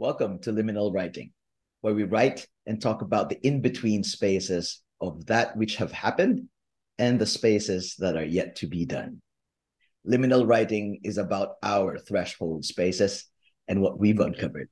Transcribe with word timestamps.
Welcome 0.00 0.38
to 0.44 0.50
Liminal 0.50 0.94
Writing, 0.94 1.30
where 1.82 1.92
we 1.92 2.04
write 2.04 2.46
and 2.64 2.80
talk 2.80 3.02
about 3.02 3.28
the 3.28 3.38
in 3.46 3.60
between 3.60 4.02
spaces 4.02 4.80
of 4.98 5.26
that 5.26 5.54
which 5.58 5.76
have 5.76 5.92
happened 5.92 6.48
and 6.96 7.20
the 7.20 7.26
spaces 7.26 7.96
that 7.98 8.16
are 8.16 8.24
yet 8.24 8.56
to 8.56 8.66
be 8.66 8.86
done. 8.86 9.20
Liminal 10.08 10.48
writing 10.48 11.00
is 11.04 11.18
about 11.18 11.56
our 11.62 11.98
threshold 11.98 12.64
spaces 12.64 13.26
and 13.68 13.82
what 13.82 13.98
we've 13.98 14.20
uncovered. 14.20 14.70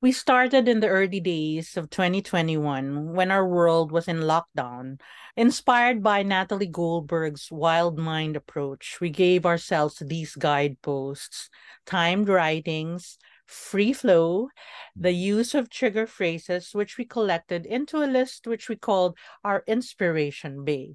We 0.00 0.12
started 0.12 0.68
in 0.68 0.78
the 0.78 0.86
early 0.86 1.18
days 1.18 1.76
of 1.76 1.90
2021 1.90 3.12
when 3.12 3.32
our 3.32 3.44
world 3.44 3.90
was 3.90 4.06
in 4.06 4.20
lockdown. 4.20 5.00
Inspired 5.36 6.00
by 6.00 6.22
Natalie 6.22 6.68
Goldberg's 6.68 7.50
wild 7.50 7.98
mind 7.98 8.36
approach, 8.36 8.98
we 9.00 9.10
gave 9.10 9.44
ourselves 9.44 9.98
these 9.98 10.36
guideposts 10.36 11.50
timed 11.86 12.28
writings, 12.28 13.18
free 13.46 13.92
flow, 13.92 14.48
the 14.96 15.12
use 15.12 15.54
of 15.54 15.70
trigger 15.70 16.06
phrases, 16.06 16.70
which 16.72 16.98
we 16.98 17.04
collected 17.04 17.66
into 17.66 17.98
a 17.98 18.06
list 18.06 18.46
which 18.46 18.68
we 18.68 18.76
called 18.76 19.16
our 19.42 19.62
inspiration 19.66 20.64
bay. 20.64 20.94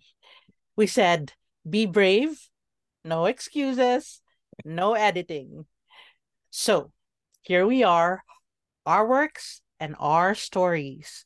We 0.75 0.87
said, 0.87 1.33
be 1.69 1.85
brave, 1.85 2.49
no 3.03 3.25
excuses, 3.25 4.21
no 4.63 4.93
editing. 4.93 5.65
So 6.49 6.91
here 7.41 7.65
we 7.67 7.83
are 7.83 8.23
our 8.89 9.05
works, 9.05 9.61
and 9.79 9.95
our 9.99 10.33
stories. 10.33 11.23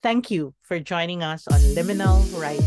Thank 0.00 0.30
you 0.30 0.54
for 0.62 0.78
joining 0.78 1.22
us 1.22 1.48
on 1.48 1.58
Liminal 1.74 2.22
Writing. 2.38 2.62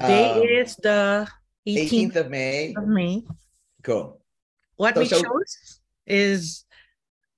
Today 0.00 0.32
um, 0.32 0.42
is 0.42 0.76
the 0.76 1.28
18th, 1.66 1.90
18th, 1.90 2.16
of 2.16 2.30
May. 2.30 2.74
Of 2.76 2.88
May. 2.88 3.22
Cool. 3.82 4.20
What 4.76 4.94
so, 4.94 5.00
we 5.00 5.06
so... 5.06 5.22
chose 5.22 5.80
is 6.06 6.64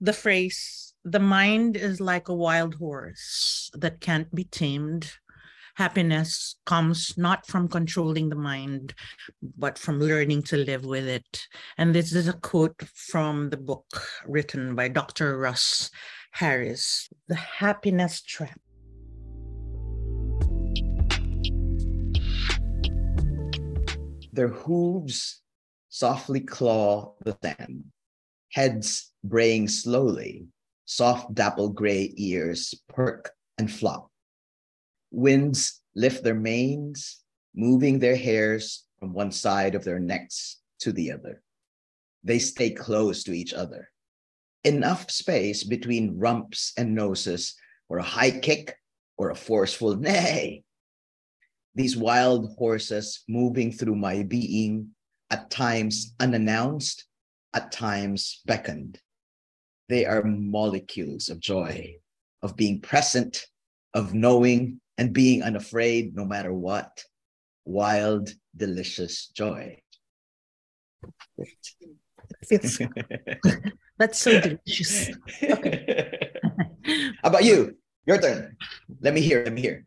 the 0.01 0.13
phrase 0.13 0.95
the 1.05 1.21
mind 1.21 1.77
is 1.77 2.01
like 2.01 2.29
a 2.29 2.35
wild 2.35 2.75
horse 2.75 3.71
that 3.75 4.01
can't 4.01 4.33
be 4.35 4.45
tamed 4.45 5.11
happiness 5.79 6.57
comes 6.67 7.17
not 7.17 7.47
from 7.47 7.69
controlling 7.69 8.29
the 8.29 8.35
mind, 8.35 8.93
but 9.57 9.79
from 9.79 10.01
learning 10.01 10.43
to 10.43 10.57
live 10.57 10.85
with 10.85 11.07
it. 11.07 11.47
And 11.79 11.95
this 11.95 12.13
is 12.13 12.27
a 12.27 12.33
quote 12.33 12.83
from 12.95 13.51
the 13.51 13.57
book 13.57 13.87
written 14.27 14.75
by 14.75 14.89
Dr. 14.89 15.39
Russ 15.39 15.89
Harris 16.33 17.09
The 17.29 17.37
Happiness 17.37 18.21
Trap. 18.23 18.59
Their 24.39 24.51
hooves 24.51 25.43
softly 25.89 26.39
claw 26.39 27.17
the 27.25 27.37
sand, 27.43 27.87
heads 28.53 29.11
braying 29.25 29.67
slowly, 29.67 30.47
soft 30.85 31.35
dapple 31.35 31.71
gray 31.71 32.15
ears 32.17 32.73
perk 32.89 33.33
and 33.59 33.69
flop 33.69 34.13
Winds 35.11 35.81
lift 35.97 36.23
their 36.23 36.37
manes, 36.37 37.19
moving 37.53 37.99
their 37.99 38.15
hairs 38.15 38.85
from 39.01 39.13
one 39.13 39.33
side 39.33 39.75
of 39.75 39.83
their 39.83 39.99
necks 39.99 40.59
to 40.83 40.93
the 40.93 41.11
other. 41.11 41.43
They 42.23 42.39
stay 42.39 42.71
close 42.71 43.25
to 43.25 43.33
each 43.33 43.53
other. 43.53 43.91
Enough 44.63 45.11
space 45.11 45.65
between 45.65 46.17
rumps 46.17 46.75
and 46.77 46.95
noses 46.95 47.57
for 47.89 47.99
a 47.99 48.05
high 48.05 48.39
kick 48.39 48.77
or 49.17 49.31
a 49.31 49.35
forceful 49.35 49.97
neigh. 49.97 50.63
These 51.79 51.97
wild 51.97 52.57
horses 52.59 53.23
moving 53.29 53.71
through 53.71 53.95
my 53.95 54.25
being, 54.25 54.89
at 55.31 55.49
times 55.49 56.13
unannounced, 56.19 57.05
at 57.55 57.71
times 57.71 58.43
beckoned. 58.47 58.99
They 59.89 60.05
are 60.05 60.25
molecules 60.25 61.29
of 61.29 61.39
joy, 61.39 61.95
of 62.43 62.57
being 62.57 62.81
present, 62.81 63.47
of 63.95 64.13
knowing 64.13 64.81
and 64.99 65.13
being 65.13 65.45
unafraid 65.45 66.17
no 66.17 66.25
matter 66.25 66.53
what. 66.53 67.05
Wild, 67.65 68.29
delicious 68.57 69.29
joy. 69.29 69.79
That's 73.99 74.19
so 74.19 74.41
delicious. 74.41 75.11
Okay. 75.43 76.33
How 77.23 77.31
about 77.31 77.45
you? 77.45 77.77
Your 78.05 78.19
turn. 78.19 78.57
Let 79.01 79.15
me 79.15 79.21
hear. 79.21 79.45
Let 79.45 79.53
me 79.53 79.61
hear. 79.61 79.87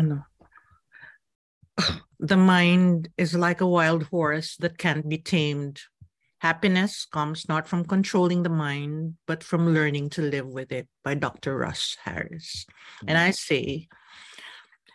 Oh, 0.00 0.02
no. 0.02 1.86
The 2.18 2.36
mind 2.36 3.08
is 3.16 3.34
like 3.34 3.60
a 3.60 3.66
wild 3.66 4.04
horse 4.04 4.56
that 4.56 4.76
can't 4.76 5.08
be 5.08 5.18
tamed 5.18 5.80
Happiness 6.40 7.04
comes 7.04 7.48
not 7.50 7.68
from 7.68 7.84
controlling 7.84 8.42
the 8.42 8.48
mind, 8.48 9.16
but 9.26 9.44
from 9.44 9.74
learning 9.74 10.08
to 10.08 10.22
live 10.22 10.46
with 10.46 10.72
it 10.72 10.88
by 11.04 11.12
Dr. 11.12 11.56
Russ 11.56 11.98
Harris. 12.02 12.64
Mm-hmm. 12.64 13.08
And 13.08 13.18
I 13.18 13.30
say, 13.32 13.88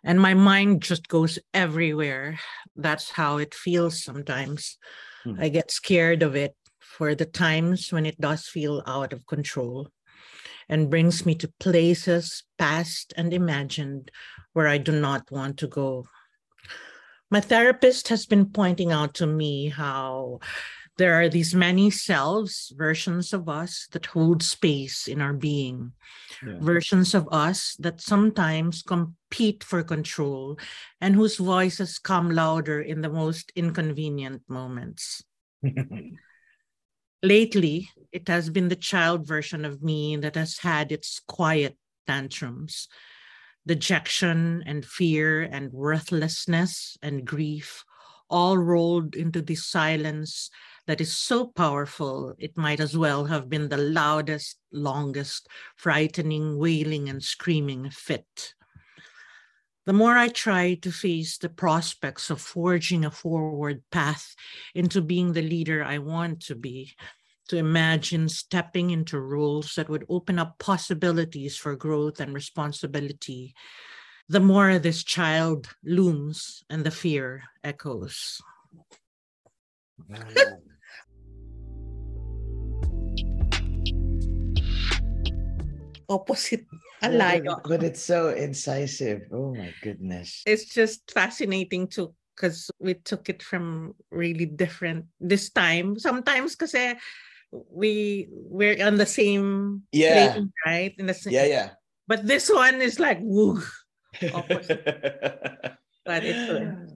and 0.03 0.19
my 0.19 0.33
mind 0.33 0.81
just 0.81 1.07
goes 1.07 1.37
everywhere. 1.53 2.39
That's 2.75 3.11
how 3.11 3.37
it 3.37 3.53
feels 3.53 4.03
sometimes. 4.03 4.79
Mm-hmm. 5.23 5.41
I 5.41 5.49
get 5.49 5.69
scared 5.69 6.23
of 6.23 6.35
it 6.35 6.55
for 6.79 7.13
the 7.13 7.25
times 7.25 7.93
when 7.93 8.07
it 8.07 8.19
does 8.19 8.47
feel 8.47 8.81
out 8.87 9.13
of 9.13 9.27
control 9.27 9.89
and 10.69 10.89
brings 10.89 11.25
me 11.25 11.35
to 11.35 11.51
places 11.59 12.43
past 12.57 13.13
and 13.17 13.33
imagined 13.33 14.11
where 14.53 14.67
I 14.67 14.77
do 14.77 14.91
not 14.91 15.29
want 15.31 15.57
to 15.59 15.67
go. 15.67 16.07
My 17.31 17.41
therapist 17.41 18.07
has 18.09 18.25
been 18.25 18.47
pointing 18.47 18.91
out 18.91 19.15
to 19.15 19.27
me 19.27 19.69
how 19.69 20.39
there 20.97 21.19
are 21.19 21.27
these 21.27 21.53
many 21.53 21.89
selves, 21.91 22.71
versions 22.75 23.33
of 23.33 23.49
us 23.49 23.87
that 23.91 24.05
hold 24.05 24.41
space 24.41 25.07
in 25.07 25.21
our 25.21 25.33
being, 25.33 25.91
yeah. 26.45 26.57
versions 26.61 27.13
of 27.13 27.27
us 27.31 27.75
that 27.79 27.99
sometimes 27.99 28.81
compete 28.81 29.63
for 29.63 29.83
control 29.83 30.57
and 31.01 31.13
whose 31.13 31.35
voices 31.35 31.99
come 31.99 32.31
louder 32.31 32.81
in 32.81 33.01
the 33.01 33.09
most 33.09 33.51
inconvenient 33.55 34.43
moments. 34.47 35.23
Lately, 37.25 37.89
it 38.11 38.27
has 38.27 38.51
been 38.51 38.67
the 38.67 38.75
child 38.75 39.25
version 39.25 39.65
of 39.65 39.81
me 39.81 40.15
that 40.17 40.35
has 40.35 40.59
had 40.59 40.91
its 40.91 41.19
quiet 41.27 41.75
tantrums, 42.05 42.87
dejection 43.65 44.61
and 44.67 44.85
fear 44.85 45.41
and 45.41 45.73
worthlessness 45.73 46.99
and 47.01 47.25
grief 47.25 47.83
all 48.29 48.59
rolled 48.59 49.15
into 49.15 49.41
the 49.41 49.55
silence 49.55 50.51
that 50.85 51.01
is 51.01 51.15
so 51.17 51.47
powerful, 51.47 52.35
it 52.37 52.55
might 52.55 52.79
as 52.79 52.95
well 52.95 53.25
have 53.25 53.49
been 53.49 53.69
the 53.69 53.77
loudest, 53.77 54.59
longest, 54.71 55.47
frightening, 55.77 56.59
wailing, 56.59 57.09
and 57.09 57.23
screaming 57.23 57.89
fit. 57.89 58.53
The 59.85 59.93
more 59.93 60.17
I 60.17 60.29
try 60.29 60.75
to 60.75 60.91
face 60.91 61.37
the 61.37 61.49
prospects 61.49 62.31
of 62.31 62.41
forging 62.41 63.05
a 63.05 63.11
forward 63.11 63.83
path 63.91 64.35
into 64.73 64.99
being 64.99 65.33
the 65.33 65.43
leader 65.43 65.83
I 65.83 65.99
want 65.99 66.41
to 66.47 66.55
be, 66.55 66.95
to 67.49 67.57
imagine 67.57 68.27
stepping 68.27 68.89
into 68.89 69.19
roles 69.19 69.75
that 69.75 69.87
would 69.87 70.05
open 70.09 70.39
up 70.39 70.57
possibilities 70.57 71.55
for 71.55 71.75
growth 71.75 72.19
and 72.19 72.33
responsibility, 72.33 73.53
the 74.27 74.39
more 74.39 74.79
this 74.79 75.03
child 75.03 75.67
looms 75.83 76.63
and 76.67 76.83
the 76.83 76.89
fear 76.89 77.43
echoes. 77.63 78.41
Opposite 86.09 86.65
alayo. 87.03 87.61
But, 87.63 87.63
but 87.63 87.83
it's 87.83 88.01
so 88.01 88.29
incisive. 88.29 89.27
Oh 89.31 89.53
my 89.53 89.73
goodness. 89.81 90.43
It's 90.45 90.65
just 90.65 91.11
fascinating 91.11 91.87
to 91.95 92.13
because 92.35 92.69
we 92.79 92.95
took 92.95 93.29
it 93.29 93.41
from 93.41 93.95
really 94.11 94.45
different 94.45 95.05
this 95.19 95.49
time. 95.49 95.97
Sometimes 95.97 96.55
because 96.55 96.75
we 97.51 98.27
we're 98.31 98.85
on 98.85 98.97
the 98.97 99.05
same 99.05 99.83
yeah 99.91 100.33
plane, 100.33 100.51
right? 100.65 100.93
In 100.97 101.05
the 101.05 101.13
same, 101.13 101.33
yeah, 101.33 101.45
yeah. 101.45 101.69
But 102.07 102.27
this 102.27 102.49
one 102.49 102.81
is 102.81 102.99
like 102.99 103.19
woo. 103.21 103.61
but 104.21 106.23
it's 106.23 106.91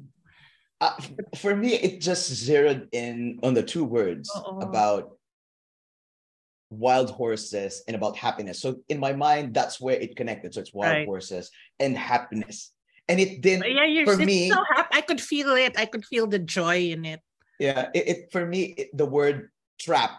uh, 0.81 0.95
for 1.35 1.55
me, 1.55 1.75
it 1.75 1.99
just 1.99 2.31
zeroed 2.31 2.87
in 2.91 3.39
on 3.43 3.53
the 3.53 3.63
two 3.63 3.83
words 3.83 4.31
Uh-oh. 4.33 4.61
about 4.61 5.18
wild 6.69 7.09
horses 7.09 7.83
and 7.87 7.95
about 7.95 8.15
happiness. 8.15 8.61
So 8.61 8.77
in 8.89 8.99
my 8.99 9.13
mind, 9.13 9.53
that's 9.53 9.81
where 9.81 9.99
it 9.99 10.15
connected. 10.15 10.53
So 10.53 10.61
it's 10.61 10.73
wild 10.73 10.93
right. 10.93 11.05
horses 11.05 11.51
and 11.79 11.97
happiness. 11.97 12.71
And 13.07 13.19
it 13.19 13.41
didn't 13.41 13.71
yeah, 13.71 13.85
you're 13.85 14.05
for 14.05 14.17
me. 14.17 14.49
So 14.49 14.63
happy. 14.75 14.89
I 14.91 15.01
could 15.01 15.19
feel 15.19 15.55
it. 15.55 15.73
I 15.77 15.85
could 15.85 16.05
feel 16.05 16.27
the 16.27 16.39
joy 16.39 16.91
in 16.91 17.05
it. 17.05 17.21
Yeah, 17.59 17.89
it, 17.93 18.07
it 18.07 18.31
for 18.31 18.45
me, 18.45 18.75
it, 18.77 18.95
the 18.95 19.05
word 19.05 19.49
trap 19.79 20.11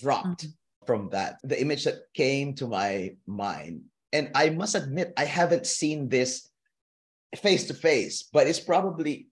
dropped 0.00 0.44
mm-hmm. 0.44 0.86
from 0.86 1.08
that. 1.10 1.38
The 1.44 1.60
image 1.60 1.84
that 1.84 2.02
came 2.14 2.54
to 2.54 2.66
my 2.66 3.14
mind. 3.26 3.82
And 4.12 4.30
I 4.34 4.50
must 4.50 4.74
admit, 4.74 5.12
I 5.16 5.24
haven't 5.24 5.66
seen 5.66 6.08
this 6.08 6.50
face 7.36 7.68
to 7.68 7.74
face, 7.74 8.28
but 8.30 8.46
it's 8.46 8.60
probably 8.60 9.28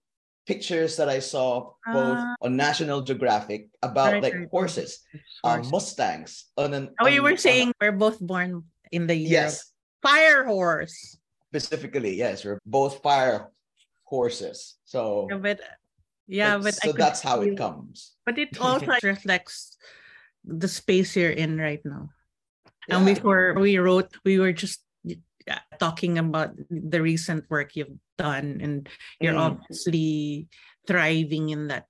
pictures 0.51 0.97
that 0.97 1.09
I 1.09 1.19
saw 1.19 1.73
both 1.85 2.17
Ah. 2.17 2.35
on 2.41 2.55
National 2.57 3.01
Geographic 3.01 3.69
about 3.81 4.13
Right, 4.13 4.23
like 4.23 4.33
right, 4.33 4.39
right. 4.49 4.49
horses, 4.51 4.99
um, 5.43 5.61
Mustangs. 5.69 6.49
On 6.57 6.73
an, 6.73 6.89
Oh, 6.99 7.07
you 7.07 7.21
were 7.21 7.37
on- 7.37 7.37
saying 7.37 7.73
we're 7.79 7.91
both 7.95 8.19
born 8.19 8.65
in 8.91 9.07
the 9.07 9.15
year 9.15 9.45
yes, 9.45 9.71
fire 10.01 10.43
horse. 10.45 11.17
specifically, 11.51 12.15
yes, 12.15 12.43
we're 12.45 12.59
both 12.65 13.01
fire 13.03 13.51
horses. 14.05 14.79
So, 14.85 15.27
Yeah, 15.29 15.37
but 15.37 15.59
yeah, 16.27 16.57
but- 16.57 16.73
I 16.81 16.89
so 16.89 16.91
could 16.91 17.01
that's 17.01 17.21
how 17.21 17.41
it 17.41 17.55
comes. 17.57 18.15
But 18.25 18.37
it 18.37 18.57
also 18.61 18.97
reflects 19.03 19.77
the 20.43 20.67
space 20.67 21.15
you're 21.15 21.31
in 21.35 21.57
right 21.61 21.81
now. 21.85 22.09
And 22.89 23.05
Yeah. 23.05 23.13
before 23.13 23.53
we 23.61 23.77
wrote, 23.77 24.09
we 24.25 24.39
were 24.39 24.53
just 24.53 24.81
talking 25.79 26.17
about 26.17 26.51
the 26.69 27.01
recent 27.01 27.49
work 27.49 27.75
you've 27.75 27.97
done, 28.17 28.59
and 28.61 28.89
you're 29.19 29.33
Mm. 29.33 29.57
obviously 29.57 30.47
thriving 30.87 31.49
in 31.49 31.67
that 31.67 31.85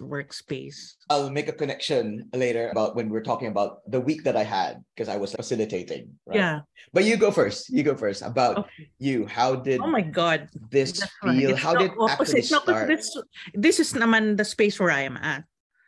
workspace. 0.00 0.98
I'll 1.08 1.30
make 1.30 1.46
a 1.46 1.54
connection 1.54 2.26
later 2.34 2.68
about 2.74 2.96
when 2.96 3.08
we're 3.08 3.22
talking 3.22 3.46
about 3.46 3.78
the 3.86 4.00
week 4.00 4.24
that 4.24 4.34
I 4.36 4.42
had 4.42 4.82
because 4.94 5.08
I 5.08 5.16
was 5.16 5.32
facilitating. 5.32 6.18
Right? 6.26 6.36
Yeah. 6.36 6.60
But 6.92 7.04
you 7.04 7.16
go 7.16 7.30
first. 7.30 7.70
You 7.70 7.82
go 7.86 7.94
first. 7.94 8.22
About 8.22 8.66
Okay. 8.66 8.90
you. 8.98 9.26
How 9.26 9.54
did 9.54 9.80
Oh 9.80 9.86
my 9.86 10.02
God. 10.02 10.50
this 10.70 10.98
feel? 11.22 11.54
How 11.54 11.74
did 11.78 11.92
opposite. 11.98 12.50
No, 12.50 12.58
'cause 12.60 12.74
start? 12.74 12.88
this, 12.90 13.06
this 13.54 13.78
is 13.78 13.92
naman 13.94 14.36
the 14.36 14.44
space 14.44 14.80
where 14.80 14.90
I 14.90 15.02
am 15.06 15.16
at. 15.18 15.44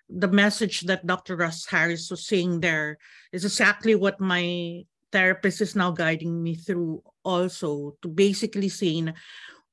The 0.09 0.31
message 0.31 0.87
that 0.87 1.03
Dr. 1.07 1.35
Russ 1.35 1.67
Harris 1.67 2.07
was 2.11 2.27
saying 2.31 2.61
there 2.63 2.99
is 3.35 3.43
exactly 3.45 3.95
what 3.99 4.21
my 4.23 4.87
therapist 5.13 5.61
is 5.61 5.77
now 5.77 5.91
guiding 5.91 6.43
me 6.43 6.55
through 6.55 7.03
also 7.25 7.97
to 8.03 8.09
basically 8.09 8.69
saying 8.69 9.13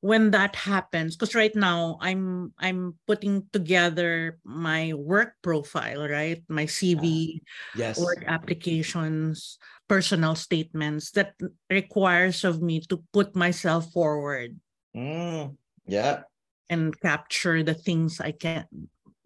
when 0.03 0.31
that 0.31 0.55
happens 0.55 1.15
because 1.15 1.33
right 1.33 1.55
now 1.55 1.97
i'm 2.01 2.51
i'm 2.59 2.93
putting 3.07 3.47
together 3.53 4.37
my 4.43 4.91
work 4.93 5.33
profile 5.41 6.03
right 6.09 6.43
my 6.49 6.65
cv 6.67 7.39
yes. 7.75 7.95
work 7.99 8.19
applications 8.27 9.57
personal 9.87 10.35
statements 10.35 11.11
that 11.11 11.33
requires 11.69 12.43
of 12.43 12.61
me 12.61 12.81
to 12.81 12.99
put 13.13 13.35
myself 13.35 13.91
forward 13.91 14.55
Mm, 14.95 15.57
yeah. 15.87 16.21
and 16.69 16.93
capture 17.01 17.63
the 17.63 17.73
things 17.73 18.21
I 18.21 18.29
can 18.31 18.69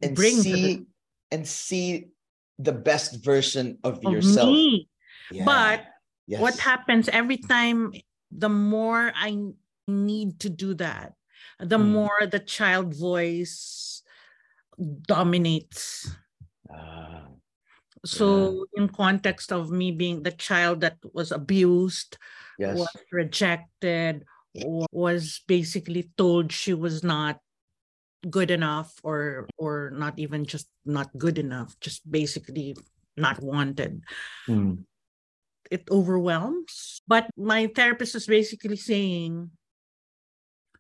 And 0.01 0.15
bring 0.15 0.39
to 0.39 0.44
the- 0.48 0.56
see 0.56 0.86
and 1.27 1.44
see 1.44 2.07
the 2.57 2.71
best 2.71 3.19
version 3.19 3.75
of 3.83 4.00
of 4.00 4.13
yourself. 4.15 4.56
Yeah. 5.30 5.44
But 5.44 5.83
yes. 6.27 6.41
what 6.41 6.59
happens 6.59 7.09
every 7.09 7.38
time, 7.38 7.94
the 8.31 8.50
more 8.50 9.12
I 9.15 9.53
need 9.88 10.39
to 10.41 10.50
do 10.50 10.74
that, 10.75 11.13
the 11.59 11.77
Mm. 11.77 11.91
more 11.91 12.19
the 12.29 12.39
child 12.39 12.94
voice 12.95 14.03
dominates. 15.07 16.12
Ah, 16.69 17.31
So, 18.06 18.65
in 18.75 18.88
context 18.89 19.51
of 19.51 19.71
me 19.71 19.91
being 19.91 20.24
the 20.24 20.31
child 20.31 20.81
that 20.81 20.97
was 21.13 21.31
abused, 21.31 22.18
yes. 22.59 22.77
was 22.77 22.94
rejected, 23.12 24.23
or 24.53 24.85
was 24.91 25.41
basically 25.47 26.09
told 26.18 26.51
she 26.53 26.73
was 26.73 27.03
not 27.03 27.41
good 28.30 28.50
enough 28.51 28.97
or 29.03 29.47
or 29.62 29.91
not 29.94 30.18
even 30.18 30.44
just 30.45 30.68
not 30.85 31.13
good 31.18 31.38
enough 31.38 31.77
just 31.80 32.01
basically 32.09 32.75
not 33.15 33.38
wanted 33.45 34.01
Mm, 34.50 34.86
it 35.71 35.87
overwhelms 35.91 37.01
but 37.07 37.29
my 37.37 37.67
therapist 37.75 38.15
is 38.15 38.27
basically 38.27 38.77
saying 38.77 39.49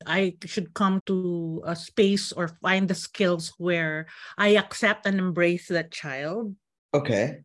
i 0.05 0.33
should 0.45 0.73
come 0.73 1.01
to 1.05 1.61
a 1.65 1.75
space 1.75 2.31
or 2.31 2.47
find 2.61 2.87
the 2.87 2.95
skills 2.95 3.53
where 3.57 4.05
i 4.37 4.49
accept 4.55 5.05
and 5.05 5.19
embrace 5.19 5.67
that 5.67 5.91
child 5.91 6.55
Okay. 6.93 7.43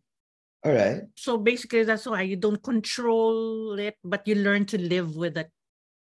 All 0.64 0.72
right. 0.72 1.02
so 1.16 1.36
basically 1.36 1.82
that's 1.82 2.06
why 2.06 2.22
you 2.22 2.36
don't 2.36 2.62
control 2.62 3.74
it 3.78 3.98
but 4.04 4.26
you 4.26 4.36
learn 4.36 4.64
to 4.64 4.78
live 4.78 5.16
with 5.16 5.34
that 5.34 5.50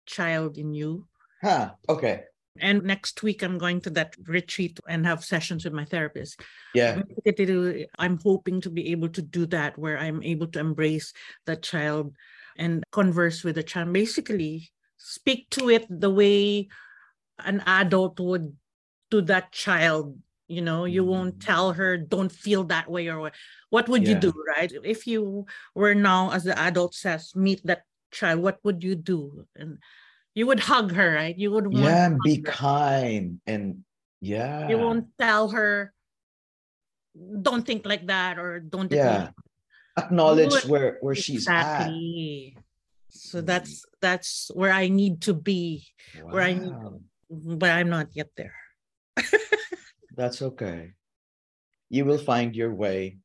child 0.06 0.58
in 0.58 0.74
you 0.74 1.08
Huh. 1.42 1.74
Okay. 1.90 2.30
And 2.60 2.84
next 2.84 3.24
week 3.24 3.44
i'm 3.44 3.58
going 3.58 3.80
to 3.80 3.90
that 3.90 4.16
retreat 4.28 4.80
and 4.88 5.06
have 5.06 5.24
sessions 5.24 5.64
with 5.64 5.74
my 5.74 5.86
therapist. 5.86 6.42
Yeah. 6.74 7.02
I'm 7.98 8.20
hoping 8.20 8.60
to 8.62 8.70
be 8.70 8.92
able 8.92 9.10
to 9.10 9.22
do 9.22 9.46
that 9.48 9.78
where 9.78 9.98
i'm 9.98 10.22
able 10.24 10.48
to 10.48 10.60
embrace 10.60 11.14
the 11.46 11.56
child 11.56 12.14
and 12.58 12.84
converse 12.92 13.44
with 13.44 13.56
the 13.56 13.64
child 13.64 13.94
basically 13.94 14.72
speak 14.98 15.50
to 15.50 15.70
it 15.70 15.86
the 15.90 16.10
way 16.10 16.68
an 17.40 17.64
adult 17.66 18.20
would 18.20 18.56
to 19.10 19.22
that 19.22 19.52
child. 19.52 20.18
You 20.48 20.62
know 20.62 20.84
you 20.84 21.06
won't 21.06 21.40
Mm. 21.40 21.46
tell 21.46 21.72
her 21.72 21.96
don't 21.96 22.32
feel 22.32 22.66
that 22.66 22.92
way 22.92 23.08
or 23.08 23.20
what. 23.20 23.36
What 23.70 23.88
would 23.88 24.06
you 24.06 24.16
do 24.16 24.34
right? 24.56 24.70
If 24.84 25.08
you 25.08 25.46
were 25.74 25.96
now 25.96 26.32
as 26.32 26.44
the 26.44 26.60
adult 26.60 26.94
says 26.94 27.32
meet 27.36 27.62
that 27.64 27.84
child 28.12 28.42
what 28.44 28.60
would 28.64 28.84
you 28.84 28.96
do? 28.96 29.48
And 29.56 29.80
you 30.36 30.48
would 30.48 30.60
hug 30.62 30.92
her 30.94 31.14
right 31.14 31.38
you 31.38 31.52
would 31.52 31.68
want 31.68 31.84
Yeah. 31.86 32.16
Be 32.24 32.36
her. 32.38 32.42
kind 32.52 33.42
and 33.48 33.84
yeah. 34.22 34.70
you 34.70 34.78
won't 34.78 35.08
tell 35.20 35.50
her 35.50 35.94
don't 37.42 37.66
think 37.66 37.86
like 37.86 38.08
that 38.08 38.40
or 38.40 38.60
don't 38.60 38.90
do 38.90 38.96
Yeah. 38.96 39.32
Acknowledge 39.98 40.52
would- 40.52 40.70
where 40.72 40.98
where 41.02 41.16
she's 41.16 41.48
at. 41.48 41.88
exactly 41.92 42.58
so 43.10 43.42
Mm. 43.42 43.46
that's 43.46 43.84
that's 44.00 44.50
where 44.56 44.72
i 44.72 44.88
need 44.88 45.22
to 45.28 45.34
be 45.36 45.84
where 46.24 46.44
I 46.48 46.54
need- 46.56 46.72
Wow. 46.72 47.02
but 47.60 47.70
i'm 47.72 47.90
not 47.90 48.08
yet 48.16 48.30
there 48.38 48.56
That's 50.16 50.42
okay. 50.42 50.92
You 51.90 52.04
will 52.06 52.20
find 52.20 52.56
your 52.56 52.74
way 52.76 53.18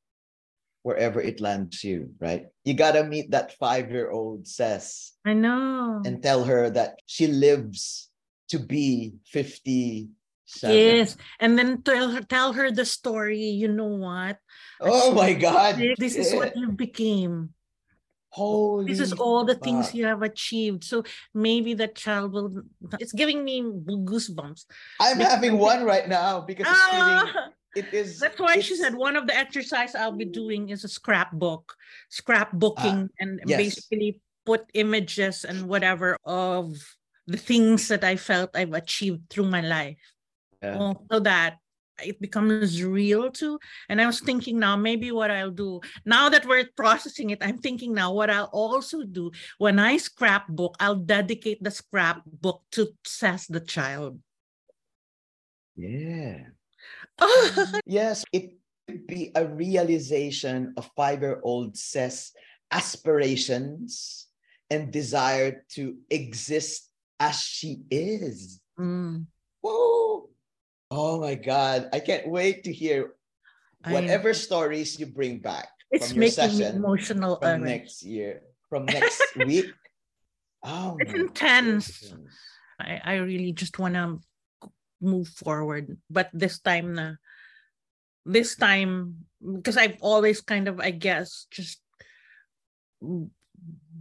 wherever 0.87 1.19
it 1.19 1.43
lands 1.43 1.83
you, 1.83 2.15
right? 2.23 2.47
You 2.62 2.79
gotta 2.79 3.03
meet 3.03 3.35
that 3.35 3.59
five-year-old 3.59 4.47
Ces 4.47 5.19
i 5.27 5.35
know 5.35 5.99
and 6.06 6.23
tell 6.23 6.47
her 6.47 6.71
that 6.71 7.03
she 7.11 7.27
lives 7.27 8.06
to 8.55 8.62
be 8.62 9.19
57. 9.27 9.67
yes 10.47 11.19
and 11.43 11.59
then 11.59 11.83
tell 11.83 12.15
her 12.15 12.23
tell 12.23 12.55
her 12.55 12.71
the 12.71 12.87
story 12.87 13.50
you 13.50 13.67
know 13.67 13.99
what 13.99 14.38
Oh 14.79 15.11
my 15.11 15.35
God. 15.35 15.75
this 15.99 16.15
is 16.15 16.31
what 16.38 16.55
you 16.55 16.71
became 16.71 17.50
Holy 18.31 18.87
this 18.87 19.03
is 19.03 19.11
all 19.19 19.43
the 19.43 19.59
things 19.59 19.91
you 19.91 20.06
have 20.06 20.23
achieved 20.23 20.87
so 20.87 21.03
maybe 21.35 21.75
the 21.75 21.91
child 21.91 22.31
will 22.31 22.62
it's 23.03 23.11
giving 23.11 23.43
me 23.43 23.67
goosebumps 24.06 24.71
I'm 25.03 25.19
having 25.19 25.59
one 25.59 25.83
right 25.83 26.07
now 26.07 26.47
because 26.47 26.71
it's 26.71 26.87
feeling 26.95 27.26
Ah! 27.26 27.56
It 27.76 27.92
is 27.92 28.18
That's 28.18 28.40
why 28.40 28.59
she 28.61 28.75
said 28.75 28.95
one 28.95 29.16
of 29.16 29.26
the 29.26 29.37
exercise 29.37 29.95
I'll 29.95 30.16
be 30.16 30.25
doing 30.25 30.71
is 30.71 30.83
a 30.83 30.88
scrapbook, 30.88 31.76
scrapbooking, 32.11 33.12
ah, 33.12 33.21
and 33.21 33.40
yes. 33.45 33.59
basically 33.59 34.21
put 34.47 34.64
images 34.73 35.45
and 35.45 35.68
whatever 35.68 36.16
of 36.25 36.73
the 37.26 37.37
things 37.37 37.88
that 37.88 38.02
I 38.02 38.16
felt 38.16 38.56
I've 38.56 38.73
achieved 38.73 39.28
through 39.28 39.52
my 39.52 39.61
life, 39.61 40.00
Yeah. 40.62 40.95
So 41.12 41.21
that 41.21 41.59
it 42.02 42.21
becomes 42.21 42.83
real 42.83 43.30
too. 43.30 43.59
And 43.88 44.00
I 44.00 44.06
was 44.06 44.21
thinking 44.21 44.59
now, 44.59 44.76
maybe 44.76 45.12
what 45.12 45.30
I'll 45.30 45.50
do 45.50 45.80
now 46.04 46.28
that 46.28 46.47
we're 46.47 46.68
processing 46.76 47.30
it, 47.30 47.45
I'm 47.45 47.59
thinking 47.59 47.92
now 47.92 48.12
what 48.12 48.30
I'll 48.30 48.52
also 48.52 49.04
do 49.04 49.33
when 49.59 49.78
I 49.78 49.99
scrapbook, 49.99 50.76
I'll 50.80 50.97
dedicate 50.97 51.62
the 51.62 51.71
scrapbook 51.71 52.62
to 52.73 52.88
Ces 53.04 53.47
the 53.49 53.61
child. 53.61 54.21
yeah. 55.76 56.56
Yes, 57.87 58.25
it 58.32 58.52
could 58.88 59.06
be 59.06 59.32
a 59.35 59.46
realization 59.46 60.75
of 60.76 60.88
five-year-old 60.96 61.76
Ces 61.76 62.32
aspirations 62.70 64.26
and 64.70 64.92
desire 64.92 65.64
to 65.70 65.96
exist 66.11 66.90
as 67.20 67.40
she 67.40 67.82
is. 67.90 68.61
Mm, 68.78 69.26
Whoa! 69.62 70.28
Oh 70.90 71.20
my 71.20 71.35
God. 71.35 71.88
I 71.92 72.00
can't 72.00 72.28
wait 72.28 72.64
to 72.64 72.73
hear 72.73 73.14
I- 73.85 73.92
whatever 73.92 74.35
stories 74.35 74.99
you 75.00 75.06
bring 75.06 75.38
back 75.38 75.68
it's 75.90 76.12
from 76.12 76.23
your 76.23 76.30
making 76.30 76.58
me 76.58 76.66
emotional. 76.66 77.38
from 77.40 77.62
next 77.64 78.02
year, 78.02 78.42
from 78.68 78.85
next 78.99 79.23
week. 79.37 79.70
Oh, 80.62 80.96
It's 81.00 81.14
intense. 81.14 82.12
I, 82.80 83.00
I 83.04 83.14
really 83.16 83.52
just 83.52 83.78
want 83.78 83.94
to 83.94 84.18
move 85.00 85.29
forward. 85.29 85.97
But 86.11 86.31
this 86.33 86.59
time 86.61 86.95
na, 86.95 87.15
this 88.25 88.57
time, 88.57 89.26
because 89.41 89.76
I've 89.76 89.99
always 90.00 90.41
kind 90.41 90.69
of, 90.69 90.81
I 90.81 90.91
guess, 90.91 91.47
just 91.50 91.81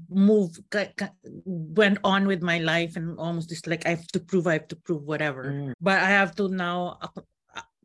move, 0.10 0.60
went 1.46 2.00
on 2.04 2.28
with 2.28 2.42
my 2.42 2.60
life 2.60 2.96
and 2.96 3.18
almost 3.20 3.50
just 3.50 3.68
like, 3.68 3.86
I 3.86 3.90
have 3.92 4.08
to 4.14 4.20
prove, 4.20 4.48
I 4.48 4.54
have 4.54 4.68
to 4.70 4.76
prove 4.76 5.04
whatever. 5.04 5.52
Mm. 5.52 5.74
But 5.82 6.02
I 6.02 6.10
have 6.10 6.36
to 6.36 6.48
now 6.50 6.98
uh, 7.02 7.22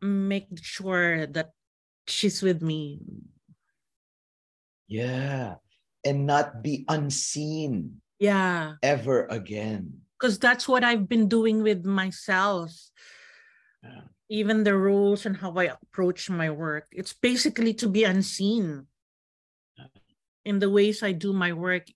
make 0.01 0.49
sure 0.63 1.27
that 1.27 1.51
she's 2.07 2.43
with 2.43 2.63
me. 2.63 3.01
Yeah. 4.89 5.57
And 6.05 6.27
not 6.27 6.63
be 6.63 6.85
unseen 6.89 8.01
Yeah. 8.19 8.81
ever 8.83 9.27
again. 9.27 10.01
Because 10.21 10.39
that's 10.39 10.69
what 10.69 10.85
I've 10.85 11.09
been 11.09 11.29
doing 11.29 11.63
with 11.63 11.85
myself. 11.85 12.73
Yeah. 13.83 14.05
even 14.29 14.63
the 14.63 14.77
rules 14.77 15.25
and 15.27 15.35
how 15.35 15.51
I 15.57 15.73
approach 15.75 16.29
my 16.31 16.51
work. 16.55 16.87
It's 16.93 17.17
basically 17.17 17.73
to 17.81 17.89
be 17.89 18.05
unseen 18.05 18.87
in 20.45 20.61
the 20.61 20.71
ways 20.71 21.03
I 21.03 21.11
do 21.11 21.33
my 21.33 21.51
work, 21.53 21.89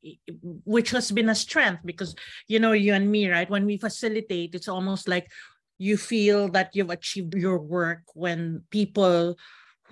which 0.65 0.91
has 0.91 1.13
been 1.13 1.29
a 1.29 1.35
strength 1.37 1.83
because, 1.85 2.17
you 2.49 2.59
know, 2.59 2.73
you 2.73 2.91
and 2.95 3.07
me, 3.07 3.29
right? 3.31 3.49
When 3.49 3.67
we 3.67 3.77
facilitate, 3.79 4.57
it's 4.57 4.67
almost 4.67 5.07
like 5.07 5.31
you 5.79 5.97
feel 5.97 6.49
that 6.57 6.75
you've 6.75 6.91
achieved 6.91 7.35
your 7.39 7.59
work 7.61 8.03
when 8.15 8.65
people 8.71 9.37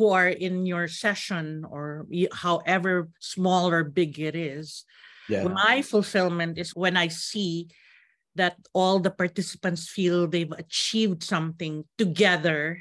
who 0.01 0.09
are 0.11 0.29
in 0.33 0.67
your 0.67 0.89
session 0.89 1.63
or 1.69 2.09
however 2.33 3.09
small 3.21 3.71
or 3.71 3.85
big 3.85 4.19
it 4.19 4.35
is, 4.35 4.83
Yeah. 5.29 5.47
my 5.47 5.83
fulfillment 5.83 6.59
is 6.59 6.75
when 6.75 6.97
I 6.97 7.07
see 7.07 7.69
that 8.35 8.57
all 8.73 8.99
the 8.99 9.11
participants 9.11 9.89
feel 9.89 10.27
they've 10.27 10.53
achieved 10.53 11.23
something 11.23 11.85
together 11.99 12.79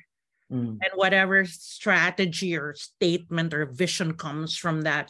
Mm. 0.51 0.83
and 0.83 0.91
whatever 0.99 1.45
strategy 1.47 2.57
or 2.59 2.75
statement 2.75 3.53
or 3.55 3.63
vision 3.71 4.11
comes 4.19 4.57
from 4.59 4.81
that 4.83 5.07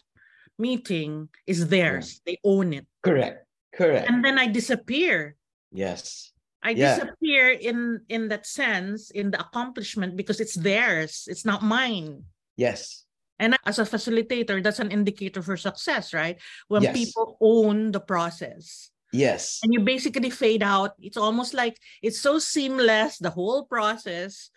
meeting 0.61 1.29
is 1.49 1.65
theirs 1.73 2.21
they 2.29 2.37
own 2.45 2.73
it 2.77 2.85
Correct. 3.01 3.41
Correct. 3.73 4.05
and 4.05 4.21
then 4.23 4.37
i 4.37 4.45
disappear 4.45 5.33
yes. 5.73 6.29
i 6.61 6.77
Yeah. 6.77 6.93
disappear 6.93 7.49
in 7.57 8.05
in 8.05 8.29
that 8.29 8.45
sense 8.45 9.09
in 9.09 9.33
the 9.33 9.41
accomplishment 9.41 10.13
because 10.13 10.37
it's 10.37 10.53
theirs 10.53 11.25
it's 11.25 11.41
not 11.45 11.65
mine 11.65 12.21
Yes. 12.53 13.09
and 13.41 13.57
as 13.65 13.81
a 13.81 13.85
facilitator 13.89 14.61
that's 14.61 14.77
an 14.77 14.93
indicator 14.93 15.41
for 15.41 15.57
success 15.57 16.13
right 16.13 16.37
when 16.69 16.85
Yes. 16.85 16.93
people 16.93 17.41
own 17.41 17.89
the 17.89 18.03
process 18.05 18.90
Yes. 19.13 19.59
and 19.63 19.73
you 19.73 19.81
basically 19.81 20.29
fade 20.29 20.63
out 20.63 20.91
it's 20.99 21.17
almost 21.17 21.53
like 21.53 21.77
it's 22.01 22.19
so 22.19 22.39
seamless 22.39 23.17
the 23.17 23.29
whole 23.29 23.65
process 23.65 24.49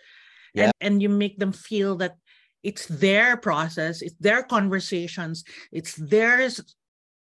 and, 0.54 0.72
and 0.80 1.02
you 1.02 1.08
make 1.08 1.38
them 1.38 1.50
feel 1.52 1.96
that 1.96 2.14
it's 2.62 2.86
their 2.86 3.36
process 3.36 4.00
it's 4.02 4.14
their 4.20 4.42
conversations 4.42 5.42
it's 5.72 5.94
their 5.96 6.48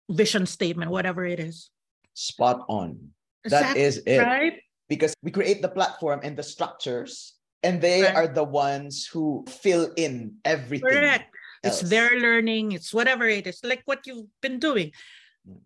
vision 0.10 0.46
statement 0.46 0.92
whatever 0.92 1.26
it 1.26 1.40
is 1.40 1.70
Spot 2.14 2.66
on. 2.68 3.00
That 3.46 3.72
Exactly, 3.76 3.82
is 3.82 3.98
it. 4.06 4.20
right 4.20 4.60
Because 4.90 5.14
we 5.24 5.32
create 5.32 5.62
the 5.64 5.70
platform 5.72 6.20
and 6.24 6.36
the 6.36 6.44
structures, 6.44 7.40
and 7.64 7.80
they 7.80 8.04
Right. 8.04 8.16
are 8.16 8.28
the 8.28 8.44
ones 8.44 9.08
who 9.08 9.46
fill 9.48 9.94
in 9.96 10.36
everything. 10.44 10.92
correct 10.92 11.32
it's 11.64 11.80
their 11.82 12.20
learning 12.20 12.74
it's 12.74 12.92
whatever 12.92 13.24
it 13.30 13.48
is 13.48 13.64
like 13.64 13.82
what 13.86 14.04
you've 14.06 14.28
been 14.42 14.60
doing. 14.60 14.92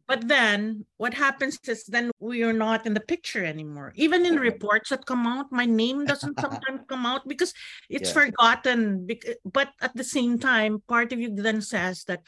But 0.08 0.28
then 0.28 0.86
what 0.98 1.14
happens 1.14 1.58
is 1.68 1.86
then 1.86 2.12
we 2.20 2.44
are 2.44 2.54
not 2.54 2.86
in 2.86 2.94
the 2.94 3.02
picture 3.02 3.44
anymore 3.44 3.92
even 3.96 4.26
in 4.26 4.36
reports 4.38 4.90
that 4.90 5.06
come 5.06 5.26
out 5.26 5.52
my 5.52 5.66
name 5.66 6.06
doesn't 6.10 6.40
sometimes 6.40 6.82
come 6.88 7.06
out 7.06 7.28
because 7.28 7.54
it's 7.90 8.12
Yeah. 8.12 8.26
forgotten 8.26 9.08
but 9.44 9.70
at 9.82 9.96
the 9.96 10.04
same 10.04 10.38
time 10.40 10.82
part 10.88 11.12
of 11.12 11.20
you 11.20 11.34
then 11.34 11.62
says 11.62 12.04
that 12.06 12.22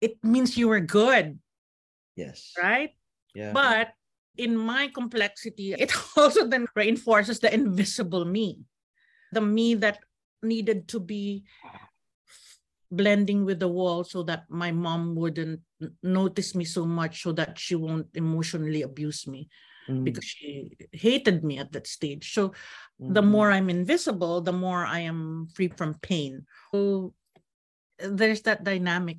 it 0.00 0.16
means 0.22 0.56
you 0.56 0.68
were 0.68 0.80
good 0.80 1.38
Yes. 2.16 2.52
right 2.60 2.90
Yeah. 3.34 3.52
but 3.52 3.88
in 4.36 4.56
my 4.56 4.88
complexity 4.88 5.74
it 5.74 5.90
also 6.16 6.46
then 6.46 6.66
reinforces 6.74 7.40
the 7.40 7.52
invisible 7.52 8.24
me 8.24 8.60
the 9.32 9.40
me 9.40 9.74
that 9.74 9.98
needed 10.42 10.86
to 10.88 11.00
be 11.00 11.44
blending 12.90 13.44
with 13.44 13.60
the 13.60 13.68
wall 13.68 14.04
so 14.04 14.22
that 14.22 14.44
my 14.48 14.72
mom 14.72 15.14
wouldn't 15.14 15.60
notice 16.02 16.54
me 16.54 16.64
so 16.64 16.86
much 16.86 17.22
so 17.22 17.32
that 17.32 17.58
she 17.58 17.74
won't 17.74 18.08
emotionally 18.14 18.82
abuse 18.82 19.26
me 19.26 19.48
Mm, 19.88 20.04
because 20.04 20.24
she 20.24 20.76
hated 20.92 21.42
me 21.42 21.58
at 21.58 21.72
that 21.72 21.86
stage. 21.86 22.32
So 22.34 22.52
the 23.00 23.22
mhm. 23.22 23.30
more 23.30 23.50
i'm 23.52 23.70
invisible 23.70 24.42
the 24.42 24.52
more 24.52 24.84
i 24.84 25.00
am 25.00 25.48
free 25.54 25.68
from 25.68 25.94
pain. 26.02 26.44
So 26.72 27.14
there's 27.98 28.42
that 28.42 28.64
dynamic. 28.64 29.18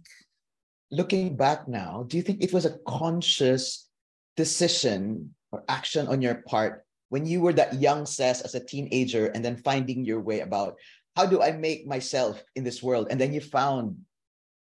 Looking 0.91 1.35
back 1.35 1.67
now, 1.67 2.05
do 2.07 2.17
you 2.17 2.23
think 2.23 2.43
it 2.43 2.53
was 2.53 2.65
a 2.65 2.77
conscious 2.87 3.89
decision 4.37 5.33
or 5.51 5.63
action 5.67 6.07
on 6.07 6.21
your 6.21 6.41
part 6.47 6.85
when 7.09 7.25
you 7.25 7.41
were 7.41 7.53
that 7.53 7.81
young 7.81 8.05
Ces 8.05 8.41
as 8.41 8.53
a 8.53 8.63
teenager 8.63 9.27
and 9.33 9.43
then 9.43 9.57
finding 9.57 10.05
your 10.05 10.21
way 10.21 10.41
about 10.41 10.77
how 11.19 11.27
do 11.27 11.43
I 11.43 11.51
make 11.51 11.83
myself 11.83 12.39
in 12.55 12.63
this 12.63 12.79
world? 12.79 13.11
And 13.11 13.19
then 13.19 13.35
you 13.35 13.43
found 13.43 14.07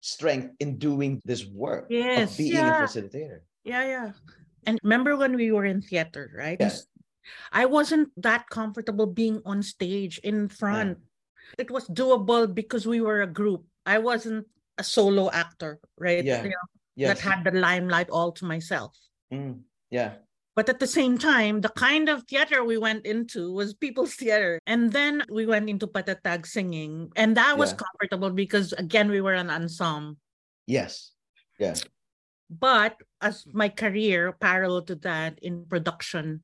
strength 0.01 0.57
in 0.57 0.81
doing 0.81 1.21
this 1.21 1.45
work 1.45 1.85
Yes, 1.93 2.31
of 2.31 2.37
being 2.41 2.57
yeah. 2.57 2.81
a 2.81 2.87
facilitator. 2.87 3.45
Yeah, 3.61 3.85
yeah. 3.85 4.09
And 4.65 4.79
remember 4.81 5.13
when 5.13 5.37
we 5.37 5.53
were 5.53 5.65
in 5.65 5.85
theater, 5.85 6.33
right? 6.33 6.57
Yeah. 6.59 6.73
Yes. 6.73 6.89
I 7.53 7.69
wasn't 7.69 8.09
that 8.17 8.49
comfortable 8.49 9.05
being 9.05 9.45
on 9.45 9.61
stage 9.61 10.17
in 10.25 10.49
front. 10.49 10.97
It 11.61 11.69
was 11.69 11.85
doable 11.85 12.49
because 12.49 12.89
we 12.89 12.97
were 13.01 13.21
a 13.21 13.29
group. 13.29 13.69
I 13.85 14.01
wasn't 14.01 14.49
a 14.81 14.83
solo 14.83 15.29
actor, 15.29 15.77
right? 16.01 16.25
Yeah. 16.25 16.41
You 16.41 16.49
know, 16.49 16.65
Yes. 16.99 17.15
That 17.15 17.23
had 17.23 17.39
the 17.47 17.55
limelight 17.55 18.09
all 18.11 18.35
to 18.35 18.43
myself. 18.43 18.91
Mm, 19.31 19.63
yeah. 19.87 20.19
But 20.59 20.67
at 20.67 20.83
the 20.83 20.91
same 20.91 21.15
time, 21.15 21.63
the 21.63 21.71
kind 21.71 22.11
of 22.11 22.27
theater 22.27 22.67
we 22.67 22.75
went 22.75 23.07
into 23.07 23.47
was 23.55 23.71
people's 23.71 24.11
theater. 24.19 24.59
And 24.67 24.91
then 24.91 25.23
we 25.31 25.47
went 25.47 25.71
into 25.71 25.87
patatag 25.87 26.43
singing. 26.43 27.15
And 27.15 27.39
that 27.39 27.55
was 27.55 27.71
Yeah. 27.71 27.79
comfortable 27.87 28.27
because, 28.35 28.75
again, 28.75 29.07
we 29.07 29.23
were 29.23 29.39
an 29.39 29.47
ensemble. 29.47 30.19
Yes. 30.67 31.15
Yeah. 31.63 31.79
but 32.51 32.99
as 33.21 33.45
my 33.55 33.69
career 33.69 34.33
parallel 34.35 34.81
to 34.91 34.95
that 35.07 35.39
in 35.39 35.63
production 35.69 36.41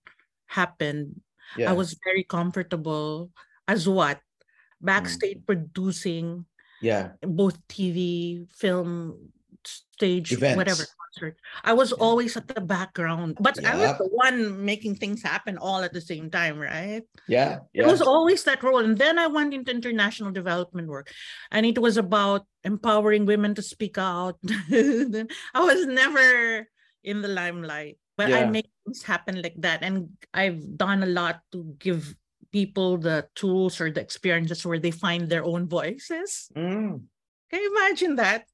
happened 0.47 1.19
Yeah. 1.57 1.71
i 1.71 1.73
was 1.73 1.97
very 2.05 2.21
comfortable 2.23 3.33
as 3.67 3.89
what 3.89 4.21
Mm. 4.21 4.85
backstage 4.85 5.41
producing 5.49 6.45
yeah. 6.79 7.17
both 7.25 7.57
tv 7.67 8.45
film 8.53 9.33
stage 9.67 10.35
whatever 10.39 10.83
concert 10.83 11.39
i 11.63 11.71
was 11.71 11.93
always 11.93 12.35
at 12.35 12.47
the 12.47 12.59
background 12.59 13.37
but 13.39 13.55
i 13.65 13.75
was 13.75 13.97
the 13.97 14.09
one 14.11 14.63
making 14.63 14.93
things 14.95 15.23
happen 15.23 15.57
all 15.57 15.79
at 15.81 15.93
the 15.93 16.01
same 16.01 16.29
time 16.29 16.59
right 16.59 17.03
Yeah. 17.27 17.59
it 17.73 17.85
was 17.85 18.01
always 18.01 18.43
that 18.43 18.61
role. 18.61 18.83
And 18.83 18.97
then 18.97 19.17
I 19.17 19.27
went 19.27 19.53
into 19.53 19.71
international 19.71 20.29
development 20.31 20.87
work. 20.87 21.09
And 21.49 21.65
it 21.65 21.79
was 21.81 21.97
about 21.97 22.45
empowering 22.63 23.25
women 23.25 23.55
to 23.55 23.63
speak 23.65 23.97
out. 23.97 24.37
I 24.69 25.61
was 25.61 25.85
never 25.89 26.67
in 27.03 27.21
the 27.21 27.27
limelight, 27.31 27.97
but 28.17 28.29
I 28.29 28.45
make 28.45 28.69
things 28.85 29.01
happen 29.03 29.41
like 29.41 29.57
that. 29.65 29.81
And 29.81 30.13
I've 30.33 30.77
done 30.77 31.01
a 31.01 31.09
lot 31.09 31.41
to 31.53 31.75
give 31.79 32.13
people 32.51 32.97
the 32.97 33.25
tools 33.35 33.81
or 33.81 33.89
the 33.91 34.01
experiences 34.01 34.65
where 34.65 34.79
they 34.79 34.91
find 34.91 35.27
their 35.27 35.43
own 35.43 35.67
voices. 35.67 36.47
Mm, 36.55 37.03
Can 37.49 37.59
you 37.59 37.71
imagine 37.73 38.15
that? 38.21 38.45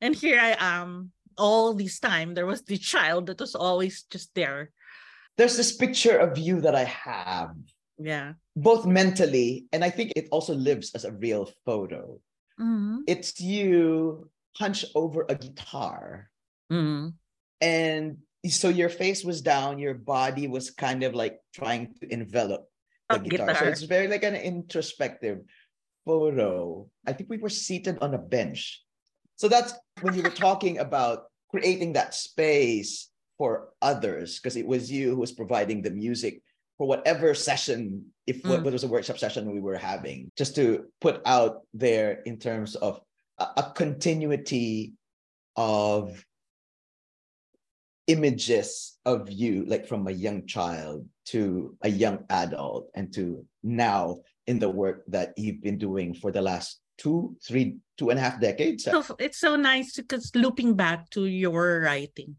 And 0.00 0.14
here 0.14 0.40
I 0.40 0.56
am 0.58 1.12
all 1.36 1.74
this 1.74 2.00
time. 2.00 2.34
There 2.34 2.46
was 2.46 2.62
the 2.62 2.78
child 2.78 3.26
that 3.26 3.40
was 3.40 3.54
always 3.54 4.04
just 4.10 4.34
there. 4.34 4.70
there's 5.36 5.56
this 5.56 5.72
picture 5.72 6.18
of 6.18 6.36
you 6.36 6.60
that 6.60 6.74
I 6.74 6.84
have, 6.84 7.56
Yeah. 7.96 8.34
both 8.56 8.84
mentally, 8.84 9.64
and 9.72 9.82
I 9.82 9.88
think 9.88 10.12
it 10.14 10.28
also 10.30 10.52
lives 10.52 10.92
as 10.92 11.06
a 11.06 11.12
real 11.16 11.48
photo. 11.64 12.20
Mhm. 12.60 13.04
It's 13.06 13.40
you 13.40 14.28
hunched 14.60 14.92
over 14.94 15.24
a 15.30 15.34
guitar, 15.34 16.28
Mhm. 16.70 17.14
and 17.62 18.18
so 18.50 18.68
your 18.68 18.90
face 18.90 19.24
was 19.24 19.40
down, 19.40 19.78
your 19.78 19.94
body 19.94 20.44
was 20.46 20.68
kind 20.70 21.04
of 21.04 21.14
like 21.14 21.40
trying 21.54 21.94
to 22.00 22.12
envelop 22.12 22.68
the 23.08 23.16
A 23.16 23.18
guitar. 23.24 23.54
So 23.56 23.64
it's 23.64 23.88
very 23.88 24.08
like 24.08 24.24
an 24.24 24.36
introspective 24.36 25.40
photo. 26.04 26.90
I 27.06 27.14
think 27.14 27.30
we 27.30 27.38
were 27.38 27.48
seated 27.48 27.96
on 28.02 28.12
a 28.12 28.18
bench. 28.20 28.84
So 29.40 29.48
that's 29.48 29.72
when 30.02 30.12
you 30.12 30.20
were 30.22 30.28
talking 30.28 30.80
about 30.84 31.32
creating 31.48 31.94
that 31.94 32.12
space 32.12 33.08
for 33.38 33.72
others, 33.80 34.36
because 34.36 34.54
it 34.54 34.66
was 34.66 34.92
you 34.92 35.08
who 35.08 35.16
was 35.16 35.32
providing 35.32 35.80
the 35.80 35.90
music 35.90 36.42
for 36.76 36.86
whatever 36.86 37.32
session, 37.32 38.04
if 38.26 38.44
what 38.44 38.60
Mm. 38.60 38.64
what 38.64 38.74
was 38.74 38.84
a 38.84 38.92
workshop 38.92 39.16
session 39.16 39.50
we 39.50 39.64
were 39.64 39.78
having, 39.78 40.28
just 40.36 40.54
to 40.56 40.92
put 41.00 41.22
out 41.24 41.64
there 41.72 42.20
in 42.28 42.36
terms 42.36 42.76
of 42.76 43.00
a, 43.38 43.46
a 43.56 43.72
continuity 43.74 44.92
of 45.56 46.22
images 48.08 48.98
of 49.06 49.30
you, 49.32 49.64
like 49.64 49.88
from 49.88 50.06
a 50.06 50.12
young 50.12 50.44
child 50.44 51.08
to 51.32 51.74
a 51.80 51.88
young 51.88 52.24
adult, 52.28 52.90
and 52.94 53.08
to 53.16 53.46
now 53.62 54.20
in 54.46 54.58
the 54.58 54.68
work 54.68 55.00
that 55.08 55.32
you've 55.40 55.62
been 55.62 55.78
doing 55.78 56.12
for 56.12 56.30
the 56.30 56.42
last 56.42 56.76
two, 57.00 57.34
three, 57.42 57.78
two 57.96 58.10
and 58.10 58.18
a 58.18 58.22
half 58.22 58.38
decades. 58.38 58.84
so 58.84 59.02
it's 59.18 59.38
so 59.40 59.56
nice 59.56 59.96
because 59.96 60.30
looping 60.34 60.76
back 60.76 61.08
to 61.08 61.24
your 61.24 61.80
writing 61.80 62.36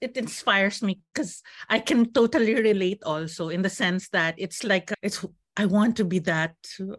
it 0.00 0.16
inspires 0.16 0.82
me 0.82 1.00
because 1.12 1.42
i 1.68 1.78
can 1.78 2.12
totally 2.12 2.54
relate 2.54 3.02
also 3.04 3.48
in 3.48 3.62
the 3.62 3.70
sense 3.70 4.08
that 4.10 4.34
it's 4.36 4.64
like 4.64 4.92
it's 5.02 5.24
i 5.56 5.64
want 5.66 5.96
to 5.96 6.04
be 6.04 6.18
that 6.18 6.54
too. 6.62 6.96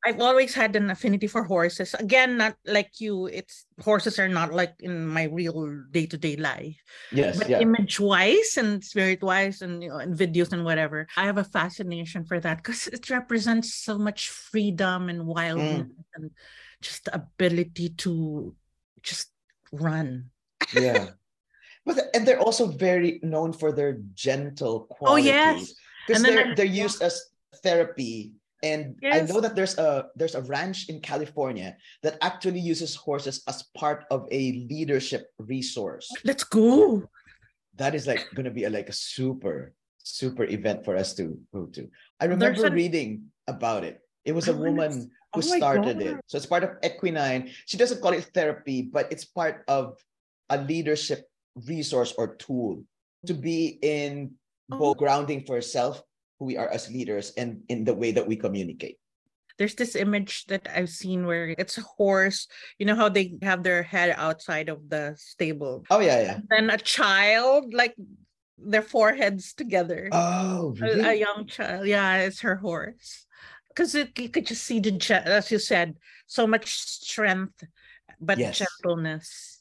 I've 0.00 0.20
always 0.20 0.54
had 0.54 0.76
an 0.76 0.88
affinity 0.88 1.26
for 1.28 1.44
horses. 1.44 1.92
Again, 1.92 2.38
not 2.40 2.56
like 2.64 3.00
you. 3.00 3.26
It's 3.26 3.66
horses 3.84 4.18
are 4.18 4.28
not 4.32 4.48
like 4.52 4.72
in 4.80 5.04
my 5.06 5.24
real 5.24 5.68
day 5.90 6.06
to 6.06 6.16
day 6.16 6.36
life. 6.36 6.80
Yes, 7.12 7.36
but 7.36 7.50
yeah. 7.50 7.60
image 7.60 8.00
wise 8.00 8.56
and 8.56 8.82
spirit 8.82 9.20
wise 9.22 9.60
and 9.60 9.82
you 9.82 9.90
know 9.90 9.98
and 10.00 10.16
videos 10.16 10.52
and 10.52 10.64
whatever 10.64 11.06
i 11.16 11.24
have 11.24 11.36
a 11.38 11.44
fascination 11.44 12.24
for 12.24 12.40
that 12.40 12.58
because 12.64 12.86
it 12.88 13.10
represents 13.10 13.74
so 13.74 13.98
much 13.98 14.28
freedom 14.28 15.08
and 15.08 15.26
wildness 15.26 15.84
Mm. 15.88 16.04
and 16.16 16.30
just 16.80 17.04
the 17.04 17.14
ability 17.14 17.90
to 18.04 18.54
just 19.02 19.28
run 19.72 20.30
yeah. 20.72 21.10
But 21.86 22.12
and 22.14 22.28
they're 22.28 22.40
also 22.40 22.66
very 22.68 23.20
known 23.24 23.52
for 23.52 23.72
their 23.72 23.96
gentle 24.12 24.86
Oh, 24.90 24.94
qualities. 24.94 25.26
yes. 25.32 25.74
Because 26.06 26.22
they're 26.22 26.52
I- 26.52 26.54
they're 26.54 26.76
used 26.84 27.00
as 27.02 27.20
therapy. 27.64 28.32
And 28.62 28.96
I 29.04 29.20
know 29.24 29.40
that 29.40 29.56
there's 29.56 29.78
a 29.78 30.08
there's 30.16 30.34
a 30.34 30.42
ranch 30.44 30.88
in 30.88 31.00
California 31.00 31.76
that 32.02 32.18
actually 32.20 32.60
uses 32.60 32.94
horses 32.94 33.42
as 33.48 33.64
part 33.76 34.04
of 34.10 34.28
a 34.30 34.66
leadership 34.68 35.32
resource. 35.38 36.08
let's 36.24 36.44
go 36.44 37.08
That 37.80 37.94
is 37.94 38.06
like 38.06 38.28
gonna 38.34 38.52
be 38.52 38.64
a, 38.64 38.70
like 38.70 38.88
a 38.88 38.96
super 38.96 39.72
super 39.96 40.44
event 40.44 40.84
for 40.84 40.96
us 40.96 41.14
to 41.16 41.38
go 41.52 41.66
to. 41.72 41.88
I 42.20 42.24
remember 42.26 42.68
reading 42.70 43.32
about 43.48 43.84
it. 43.84 44.00
It 44.24 44.32
was 44.32 44.48
a 44.48 44.52
wanna 44.52 44.70
woman 44.70 44.92
who 45.32 45.40
oh 45.40 45.56
started 45.56 45.98
God. 45.98 46.06
it. 46.06 46.16
So 46.26 46.36
it's 46.36 46.46
part 46.46 46.64
of 46.64 46.76
Equinine. 46.84 47.52
She 47.64 47.76
doesn't 47.76 48.00
call 48.02 48.12
it 48.12 48.28
therapy, 48.34 48.82
but 48.82 49.08
it's 49.12 49.24
part 49.24 49.64
of 49.68 49.96
a 50.50 50.58
leadership 50.60 51.24
resource 51.54 52.12
or 52.18 52.36
tool 52.36 52.84
to 53.26 53.34
be 53.34 53.78
in 53.82 54.34
both 54.68 54.96
Oh. 54.96 55.00
grounding 55.00 55.44
for 55.44 55.60
self, 55.60 56.02
who 56.40 56.46
we 56.48 56.56
are 56.56 56.68
as 56.72 56.88
leaders, 56.90 57.36
and 57.36 57.60
in 57.68 57.84
the 57.84 57.92
way 57.94 58.10
that 58.16 58.26
we 58.26 58.34
communicate. 58.34 58.96
there's 59.60 59.76
this 59.76 59.92
image 59.92 60.48
that 60.48 60.64
i've 60.72 60.88
seen 60.88 61.28
where 61.28 61.52
it's 61.60 61.76
a 61.76 61.84
horse 61.84 62.48
you 62.80 62.88
know 62.88 62.96
how 62.96 63.12
they 63.12 63.36
have 63.44 63.60
their 63.60 63.84
head 63.84 64.08
outside 64.16 64.72
of 64.72 64.88
the 64.88 65.12
stable 65.20 65.84
Oh 65.92 66.00
yeah, 66.00 66.16
yeah. 66.24 66.38
then 66.48 66.72
a 66.72 66.80
child 66.80 67.74
like 67.76 67.92
their 68.56 68.80
foreheads 68.80 69.52
together 69.52 70.08
Oh, 70.12 70.72
a, 70.80 71.12
a 71.12 71.14
young 71.14 71.44
child. 71.44 71.84
Yeah, 71.84 72.24
it's 72.24 72.40
her 72.40 72.56
horse. 72.56 73.28
Because 73.68 73.92
you 73.94 74.28
could 74.32 74.46
just 74.46 74.64
see 74.64 74.80
the, 74.80 74.96
as 75.24 75.52
you 75.52 75.58
said, 75.60 75.94
so 76.26 76.46
much 76.46 76.72
strength, 76.80 77.60
but 78.20 78.40
Yes. 78.40 78.64
gentleness. 78.64 79.59